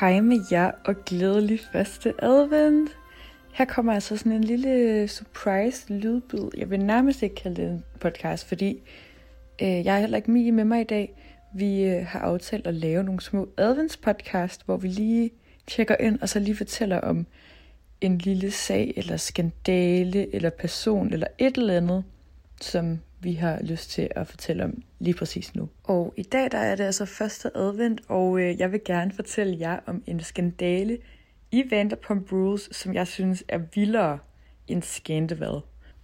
[0.00, 2.90] Hej med jer og glædelig første advent.
[3.52, 6.48] Her kommer altså sådan en lille surprise lydbid.
[6.58, 8.82] Jeg vil nærmest ikke kalde det en podcast, fordi
[9.62, 11.14] øh, jeg er heller ikke Mie med mig i dag.
[11.54, 15.30] Vi øh, har aftalt at lave nogle små adventspodcast, hvor vi lige
[15.66, 17.26] tjekker ind og så lige fortæller om
[18.00, 22.04] en lille sag, eller skandale, eller person, eller et eller andet,
[22.60, 25.68] som vi har lyst til at fortælle om lige præcis nu.
[25.84, 29.56] Og i dag der er det altså første advent, og øh, jeg vil gerne fortælle
[29.60, 30.98] jer om en skandale
[31.52, 34.18] i Vanderpump Rules, som jeg synes er vildere
[34.68, 35.60] end Scandival.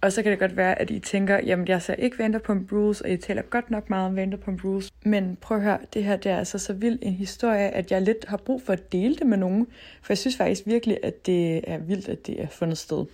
[0.00, 3.00] Og så kan det godt være, at I tænker, jamen jeg ser ikke Vanderpump Rules,
[3.00, 4.90] og I taler godt nok meget om Vanderpump Rules.
[5.04, 8.02] Men prøv at høre, det her det er altså så vild en historie, at jeg
[8.02, 9.66] lidt har brug for at dele det med nogen.
[10.02, 13.04] For jeg synes faktisk virkelig, at det er vildt, at det er fundet sted.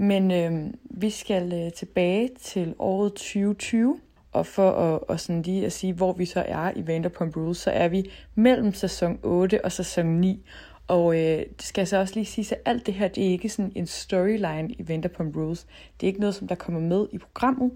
[0.00, 4.00] Men øh, vi skal øh, tilbage til året 2020,
[4.32, 7.58] og for at, og sådan lige at sige, hvor vi så er i Vanderpump Rules,
[7.58, 10.46] så er vi mellem sæson 8 og sæson 9.
[10.88, 13.48] Og øh, det skal så også lige sige, at alt det her, det er ikke
[13.48, 15.66] sådan en storyline i Vanderpump Rules.
[16.00, 17.70] Det er ikke noget, som der kommer med i programmet.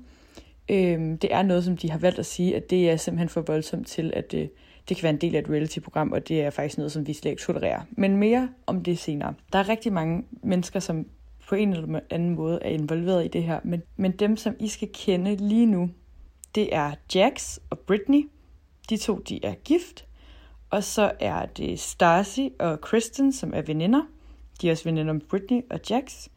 [0.68, 3.40] Øh, det er noget, som de har valgt at sige, at det er simpelthen for
[3.40, 4.48] voldsomt til, at øh,
[4.88, 7.12] det kan være en del af et reality-program, og det er faktisk noget, som vi
[7.12, 7.80] slet ikke tolererer.
[7.90, 9.34] Men mere om det senere.
[9.52, 11.06] Der er rigtig mange mennesker, som
[11.48, 13.60] på en eller anden måde er involveret i det her.
[13.64, 15.90] Men, men dem, som I skal kende lige nu,
[16.54, 18.30] det er Jax og Britney.
[18.90, 20.06] De to, de er gift.
[20.70, 24.02] Og så er det Stacy og Kristen, som er veninder.
[24.60, 26.28] De er også veninder med Britney og Jax.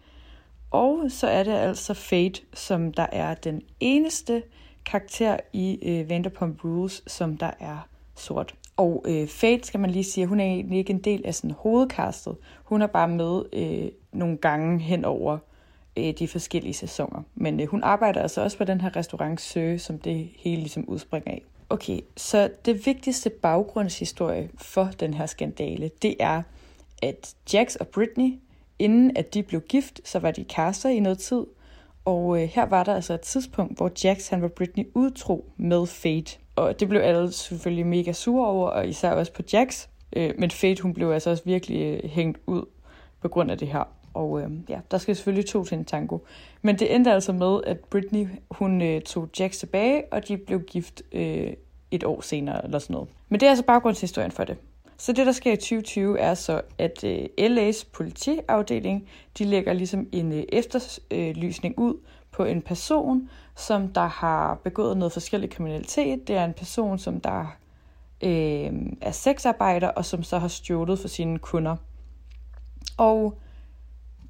[0.72, 4.44] Og så er det altså Fate, som der er den eneste
[4.85, 8.56] karakter i øh, Vanderpump Rules, som der er sort.
[8.78, 11.56] Og øh, Fate, skal man lige sige, hun er egentlig ikke en del af sådan
[11.59, 12.35] hovedkastet.
[12.63, 15.38] Hun er bare med øh, nogle gange hen over
[15.97, 17.22] øh, de forskellige sæsoner.
[17.35, 20.85] Men øh, hun arbejder altså også på den her restaurant Søge, som det hele ligesom
[20.88, 21.44] udspringer af.
[21.69, 26.41] Okay, så det vigtigste baggrundshistorie for den her skandale, det er,
[27.01, 28.33] at Jax og Britney,
[28.79, 31.45] inden at de blev gift, så var de kærester i noget tid.
[32.06, 35.88] Og øh, her var der altså et tidspunkt, hvor Jax han var Britney udtro med
[35.88, 36.38] Fate.
[36.56, 39.88] Og det blev alle selvfølgelig mega sure over, og især også på Jax.
[40.13, 42.66] Øh, men Fate, hun blev altså også virkelig øh, hængt ud
[43.22, 43.83] på grund af det her.
[44.17, 46.17] Og øh, ja, der skal selvfølgelig to til en tango.
[46.61, 50.61] Men det endte altså med, at Britney, hun øh, tog Jack tilbage, og de blev
[50.61, 51.53] gift øh,
[51.91, 53.09] et år senere, eller sådan noget.
[53.29, 54.57] Men det er altså baggrundshistorien for det.
[54.97, 60.07] Så det, der sker i 2020, er så, at øh, LA's politiafdeling, de lægger ligesom
[60.11, 61.94] en øh, efterlysning ud
[62.31, 66.27] på en person, som der har begået noget forskellig kriminalitet.
[66.27, 67.57] Det er en person, som der
[68.23, 71.75] øh, er sexarbejder, og som så har stjålet for sine kunder.
[72.97, 73.39] Og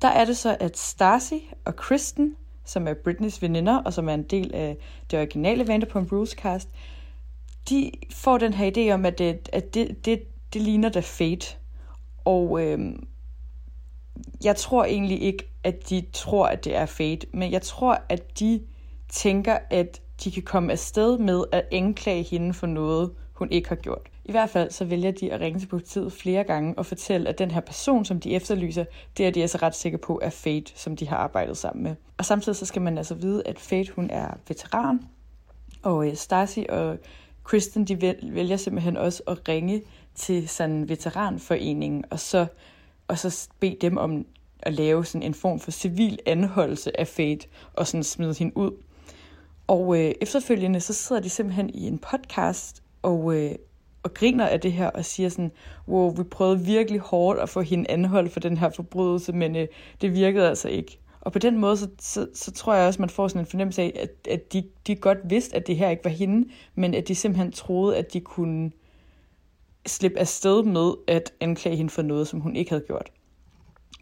[0.01, 1.33] der er det så, at Stacy
[1.65, 2.35] og Kristen,
[2.65, 4.77] som er Britneys veninder, og som er en del af
[5.11, 6.69] det originale Vanderpump Rules cast,
[7.69, 10.23] de får den her idé om, at det, at det, det,
[10.53, 11.47] det ligner da Fate.
[12.25, 13.07] Og øhm,
[14.44, 18.39] jeg tror egentlig ikke, at de tror, at det er Fate, men jeg tror, at
[18.39, 18.61] de
[19.09, 23.75] tænker, at de kan komme afsted med at anklage hende for noget, hun ikke har
[23.75, 24.09] gjort.
[24.27, 27.39] I hvert fald så vælger de at ringe til politiet flere gange og fortælle, at
[27.39, 28.85] den her person, som de efterlyser,
[29.18, 31.95] det er de altså ret sikre på er Fate, som de har arbejdet sammen med.
[32.18, 35.00] Og samtidig så skal man altså vide, at Fate hun er veteran,
[35.83, 36.97] og øh, Stasi og
[37.44, 39.81] Kristen de vælger simpelthen også at ringe
[40.15, 42.45] til sådan veteranforeningen, og så,
[43.07, 44.25] og så bede dem om
[44.59, 48.71] at lave sådan en form for civil anholdelse af Fate, og sådan smide hende ud.
[49.68, 53.56] Og øh, efterfølgende så sidder de simpelthen i en podcast og, øh,
[54.07, 55.51] og griner af det her og siger sådan,
[55.88, 59.68] wow, vi prøvede virkelig hårdt at få hende anholdt for den her forbrydelse, men øh,
[60.01, 61.00] det virkede altså ikke.
[61.21, 63.81] Og på den måde, så, så, så tror jeg også, man får sådan en fornemmelse
[63.81, 67.07] af, at, at de, de godt vidste, at det her ikke var hende, men at
[67.07, 68.71] de simpelthen troede, at de kunne
[69.86, 73.12] slippe afsted med at anklage hende for noget, som hun ikke havde gjort.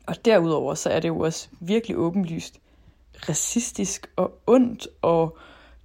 [0.07, 2.59] Og derudover, så er det jo også virkelig åbenlyst
[3.29, 5.37] racistisk og ondt, og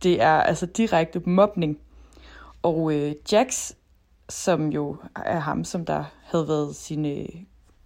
[0.02, 1.78] det er altså direkte mobning.
[2.62, 3.76] Og øh, Jacks
[4.30, 7.28] som jo er ham, som der havde været sin øh,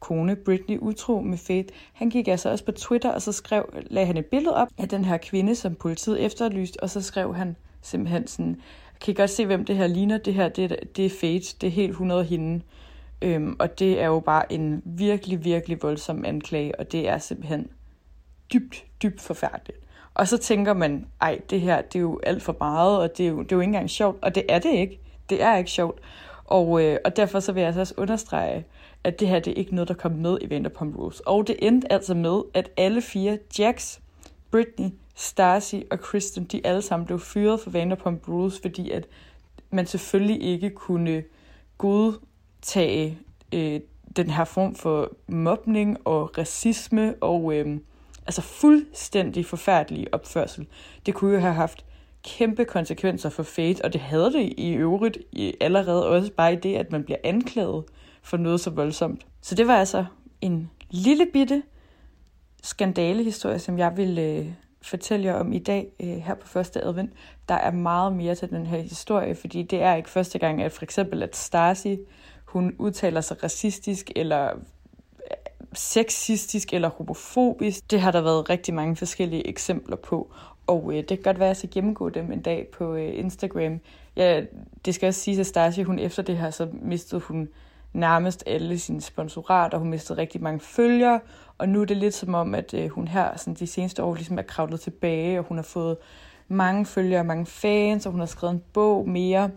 [0.01, 4.07] kone Britney utro med Faith, han gik altså også på Twitter, og så skrev, lagde
[4.07, 7.57] han et billede op af den her kvinde, som politiet efterlyst, og så skrev han
[7.83, 8.61] simpelthen sådan,
[9.01, 10.19] kan I godt se, hvem det her ligner?
[10.19, 12.63] Det her, det, det er Faith, det er helt 100 hende.
[13.23, 17.69] Øhm, og det er jo bare en virkelig, virkelig voldsom anklage, og det er simpelthen
[18.53, 19.79] dybt, dybt forfærdeligt.
[20.15, 23.27] Og så tænker man, ej, det her, det er jo alt for meget, og det
[23.27, 24.19] er jo, det er jo ikke engang sjovt.
[24.23, 25.01] Og det er det ikke.
[25.31, 26.01] Det er ikke sjovt.
[26.45, 28.65] Og, øh, og derfor så vil jeg altså også understrege,
[29.05, 31.21] at det her det er ikke noget, der kom med i Vanderpump Rules.
[31.21, 33.99] Og det endte altså med, at alle fire, Jax,
[34.51, 39.07] Britney, Stacy og Kristen, de alle sammen blev fyret for Vanderpump Rules, fordi at
[39.71, 41.25] man selvfølgelig ikke kunne
[41.79, 43.19] godtage
[43.53, 43.81] øh,
[44.17, 47.79] den her form for mobning og racisme og øh,
[48.27, 50.67] altså fuldstændig forfærdelig opførsel.
[51.07, 51.85] Det kunne jo have haft
[52.25, 55.19] kæmpe konsekvenser for Fate, og det havde det i øvrigt
[55.61, 57.85] allerede også bare i det, at man bliver anklaget
[58.23, 59.27] for noget så voldsomt.
[59.41, 60.05] Så det var altså
[60.41, 61.63] en lille bitte
[62.63, 64.47] skandalehistorie, som jeg vil øh,
[64.83, 67.13] fortælle jer om i dag øh, her på første advent.
[67.49, 70.73] Der er meget mere til den her historie, fordi det er ikke første gang, at
[70.73, 71.99] for eksempel at Stasi,
[72.45, 75.37] hun udtaler sig racistisk eller øh,
[75.73, 77.91] sexistisk eller homofobisk.
[77.91, 80.33] Det har der været rigtig mange forskellige eksempler på,
[80.67, 83.19] og øh, det kan godt være, at jeg skal gennemgå dem en dag på øh,
[83.19, 83.81] Instagram.
[84.17, 84.43] Ja,
[84.85, 87.49] det skal også sige, at Stasia, hun efter det her, så mistede hun
[87.93, 89.79] nærmest alle sine sponsorater.
[89.79, 91.21] Hun mistede rigtig mange følgere,
[91.59, 94.15] og nu er det lidt som om, at øh, hun her sådan de seneste år
[94.15, 95.97] ligesom er kravlet tilbage, og hun har fået
[96.49, 99.51] mange følgere, mange fans, og hun har skrevet en bog mere.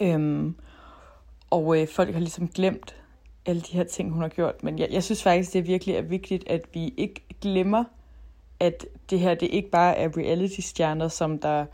[0.00, 0.54] Øhm,
[1.50, 2.94] og øh, folk har ligesom glemt
[3.46, 4.62] alle de her ting, hun har gjort.
[4.62, 7.84] Men jeg, jeg synes faktisk, det er virkelig er vigtigt, at vi ikke glemmer,
[8.60, 11.66] at det her det ikke bare er reality-stjerner, som der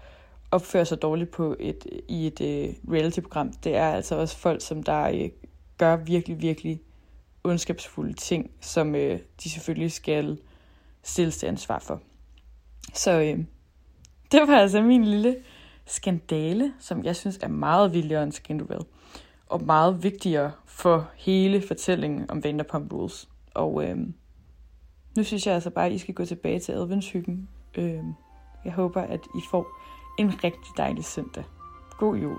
[0.51, 3.53] opfører sig dårligt på et, i et uh, reality-program.
[3.53, 5.31] Det er altså også folk, som der uh,
[5.79, 6.81] gør virkelig, virkelig
[7.45, 10.39] ondskabsfulde ting, som uh, de selvfølgelig skal
[11.03, 12.01] stilles til ansvar for.
[12.95, 13.45] Så uh,
[14.33, 15.37] det var altså min lille
[15.87, 18.81] skandale, som jeg synes er meget vildere end Scandal,
[19.47, 23.29] og meget vigtigere for hele fortællingen om Vanderpump Rules.
[23.55, 23.99] Og uh,
[25.17, 27.49] nu synes jeg altså bare, at I skal gå tilbage til adventshyggen.
[27.79, 28.01] Øh,
[28.65, 29.67] jeg håber, at I får
[30.19, 31.45] en rigtig dejlig søndag.
[31.99, 32.39] God jul.